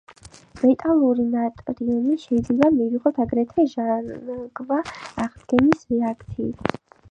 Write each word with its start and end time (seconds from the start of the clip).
მეტალური 0.59 1.25
ნატრიუმი 1.33 2.15
შეიძლება 2.23 2.71
მივიღოთ 2.79 3.21
აგრეთვე 3.25 3.67
ჟანგვა-აღდგენის 3.75 5.89
რეაქციით. 5.95 6.77